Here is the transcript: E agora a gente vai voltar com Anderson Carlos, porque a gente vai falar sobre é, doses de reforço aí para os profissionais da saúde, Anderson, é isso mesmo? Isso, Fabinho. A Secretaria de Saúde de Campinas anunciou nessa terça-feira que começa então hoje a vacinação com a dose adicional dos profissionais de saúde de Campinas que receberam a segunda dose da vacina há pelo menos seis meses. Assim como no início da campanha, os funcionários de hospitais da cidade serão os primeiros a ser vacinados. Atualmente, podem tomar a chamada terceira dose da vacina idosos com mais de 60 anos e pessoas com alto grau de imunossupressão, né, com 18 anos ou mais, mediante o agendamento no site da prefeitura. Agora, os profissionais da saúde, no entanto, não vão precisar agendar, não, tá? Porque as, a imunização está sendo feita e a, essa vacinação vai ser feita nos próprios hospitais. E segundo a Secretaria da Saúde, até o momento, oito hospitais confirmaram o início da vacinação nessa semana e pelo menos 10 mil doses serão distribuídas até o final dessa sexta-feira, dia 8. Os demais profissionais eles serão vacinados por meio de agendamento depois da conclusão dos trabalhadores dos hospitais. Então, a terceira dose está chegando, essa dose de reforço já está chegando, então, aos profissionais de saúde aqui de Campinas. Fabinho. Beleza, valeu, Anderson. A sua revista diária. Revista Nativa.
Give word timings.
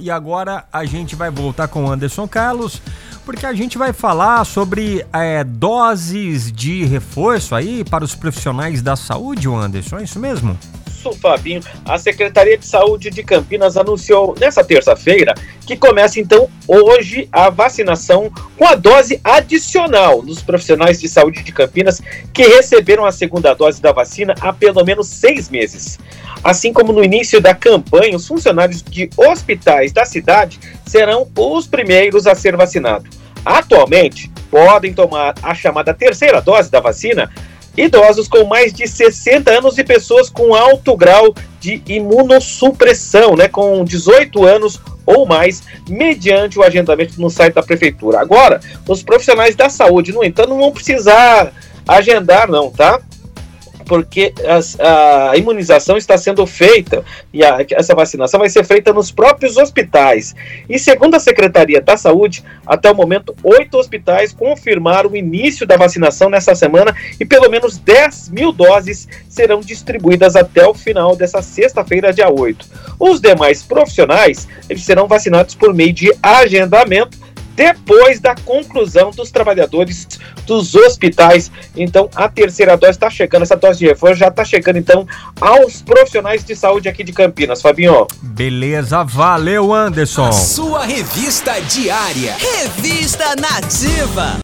E 0.00 0.10
agora 0.10 0.64
a 0.72 0.84
gente 0.84 1.14
vai 1.14 1.30
voltar 1.30 1.68
com 1.68 1.88
Anderson 1.88 2.26
Carlos, 2.26 2.82
porque 3.24 3.46
a 3.46 3.54
gente 3.54 3.78
vai 3.78 3.92
falar 3.92 4.44
sobre 4.44 5.06
é, 5.12 5.44
doses 5.44 6.50
de 6.50 6.84
reforço 6.84 7.54
aí 7.54 7.84
para 7.84 8.02
os 8.02 8.12
profissionais 8.12 8.82
da 8.82 8.96
saúde, 8.96 9.46
Anderson, 9.46 9.98
é 9.98 10.02
isso 10.02 10.18
mesmo? 10.18 10.58
Isso, 11.04 11.12
Fabinho. 11.20 11.60
A 11.84 11.98
Secretaria 11.98 12.56
de 12.56 12.66
Saúde 12.66 13.10
de 13.10 13.22
Campinas 13.22 13.76
anunciou 13.76 14.34
nessa 14.40 14.64
terça-feira 14.64 15.34
que 15.66 15.76
começa 15.76 16.18
então 16.18 16.48
hoje 16.66 17.28
a 17.30 17.50
vacinação 17.50 18.32
com 18.56 18.66
a 18.66 18.74
dose 18.74 19.20
adicional 19.22 20.22
dos 20.22 20.42
profissionais 20.42 20.98
de 20.98 21.08
saúde 21.08 21.42
de 21.42 21.52
Campinas 21.52 22.00
que 22.32 22.42
receberam 22.42 23.04
a 23.04 23.12
segunda 23.12 23.52
dose 23.52 23.82
da 23.82 23.92
vacina 23.92 24.34
há 24.40 24.50
pelo 24.50 24.82
menos 24.82 25.08
seis 25.08 25.50
meses. 25.50 25.98
Assim 26.42 26.72
como 26.72 26.92
no 26.92 27.04
início 27.04 27.38
da 27.38 27.54
campanha, 27.54 28.16
os 28.16 28.26
funcionários 28.26 28.82
de 28.82 29.10
hospitais 29.16 29.92
da 29.92 30.06
cidade 30.06 30.58
serão 30.86 31.28
os 31.36 31.66
primeiros 31.66 32.26
a 32.26 32.34
ser 32.34 32.56
vacinados. 32.56 33.10
Atualmente, 33.44 34.30
podem 34.50 34.94
tomar 34.94 35.34
a 35.42 35.54
chamada 35.54 35.92
terceira 35.92 36.40
dose 36.40 36.70
da 36.70 36.80
vacina 36.80 37.30
idosos 37.76 38.28
com 38.28 38.44
mais 38.44 38.72
de 38.72 38.86
60 38.86 39.50
anos 39.50 39.78
e 39.78 39.84
pessoas 39.84 40.30
com 40.30 40.54
alto 40.54 40.96
grau 40.96 41.34
de 41.60 41.82
imunossupressão, 41.86 43.36
né, 43.36 43.48
com 43.48 43.84
18 43.84 44.44
anos 44.44 44.80
ou 45.06 45.26
mais, 45.26 45.62
mediante 45.88 46.58
o 46.58 46.62
agendamento 46.62 47.20
no 47.20 47.28
site 47.28 47.54
da 47.54 47.62
prefeitura. 47.62 48.20
Agora, 48.20 48.60
os 48.88 49.02
profissionais 49.02 49.54
da 49.54 49.68
saúde, 49.68 50.12
no 50.12 50.24
entanto, 50.24 50.50
não 50.50 50.58
vão 50.58 50.72
precisar 50.72 51.52
agendar, 51.86 52.50
não, 52.50 52.70
tá? 52.70 53.00
Porque 53.84 54.32
as, 54.46 54.78
a 54.80 55.36
imunização 55.36 55.96
está 55.96 56.16
sendo 56.16 56.46
feita 56.46 57.04
e 57.32 57.44
a, 57.44 57.64
essa 57.72 57.94
vacinação 57.94 58.40
vai 58.40 58.48
ser 58.48 58.64
feita 58.64 58.92
nos 58.92 59.10
próprios 59.10 59.56
hospitais. 59.56 60.34
E 60.68 60.78
segundo 60.78 61.14
a 61.14 61.20
Secretaria 61.20 61.80
da 61.80 61.96
Saúde, 61.96 62.44
até 62.66 62.90
o 62.90 62.94
momento, 62.94 63.34
oito 63.42 63.76
hospitais 63.76 64.32
confirmaram 64.32 65.10
o 65.10 65.16
início 65.16 65.66
da 65.66 65.76
vacinação 65.76 66.28
nessa 66.28 66.54
semana 66.54 66.94
e 67.20 67.24
pelo 67.24 67.50
menos 67.50 67.78
10 67.78 68.30
mil 68.30 68.52
doses 68.52 69.08
serão 69.28 69.60
distribuídas 69.60 70.36
até 70.36 70.66
o 70.66 70.74
final 70.74 71.16
dessa 71.16 71.42
sexta-feira, 71.42 72.12
dia 72.12 72.28
8. 72.28 72.66
Os 72.98 73.20
demais 73.20 73.62
profissionais 73.62 74.48
eles 74.68 74.84
serão 74.84 75.06
vacinados 75.06 75.54
por 75.54 75.74
meio 75.74 75.92
de 75.92 76.12
agendamento 76.22 77.23
depois 77.54 78.20
da 78.20 78.34
conclusão 78.34 79.10
dos 79.10 79.30
trabalhadores 79.30 80.06
dos 80.46 80.74
hospitais. 80.74 81.50
Então, 81.76 82.08
a 82.14 82.28
terceira 82.28 82.76
dose 82.76 82.92
está 82.92 83.10
chegando, 83.10 83.42
essa 83.42 83.56
dose 83.56 83.78
de 83.78 83.86
reforço 83.86 84.16
já 84.16 84.28
está 84.28 84.44
chegando, 84.44 84.78
então, 84.78 85.06
aos 85.40 85.82
profissionais 85.82 86.44
de 86.44 86.54
saúde 86.54 86.88
aqui 86.88 87.02
de 87.02 87.12
Campinas. 87.12 87.62
Fabinho. 87.62 88.06
Beleza, 88.20 89.02
valeu, 89.04 89.72
Anderson. 89.72 90.28
A 90.28 90.32
sua 90.32 90.84
revista 90.84 91.60
diária. 91.62 92.36
Revista 92.38 93.34
Nativa. 93.36 94.32